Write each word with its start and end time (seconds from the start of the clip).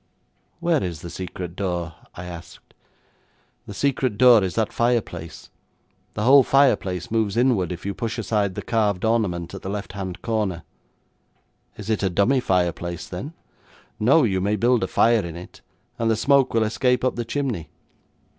'Where 0.59 0.81
is 0.83 1.01
the 1.01 1.11
secret 1.11 1.55
door?' 1.55 1.93
I 2.15 2.25
asked. 2.25 2.73
'The 3.67 3.73
secret 3.75 4.17
door 4.17 4.43
is 4.43 4.55
that 4.55 4.73
fireplace. 4.73 5.51
The 6.15 6.23
whole 6.23 6.41
fireplace 6.41 7.11
moves 7.11 7.37
inward 7.37 7.71
if 7.71 7.85
you 7.85 7.93
push 7.93 8.17
aside 8.17 8.55
the 8.55 8.63
carved 8.63 9.05
ornament 9.05 9.53
at 9.53 9.61
the 9.61 9.69
left 9.69 9.91
hand 9.93 10.23
corner.' 10.23 10.63
'Is 11.77 11.87
it 11.91 12.01
a 12.01 12.09
dummy 12.09 12.39
fireplace, 12.39 13.07
then?' 13.07 13.35
'No, 13.99 14.23
you 14.23 14.41
may 14.41 14.55
build 14.55 14.83
a 14.83 14.87
fire 14.87 15.23
in 15.23 15.35
it, 15.35 15.61
and 15.99 16.09
the 16.09 16.15
smoke 16.15 16.55
will 16.55 16.63
escape 16.63 17.03
up 17.03 17.15
the 17.15 17.23
chimney. 17.23 17.69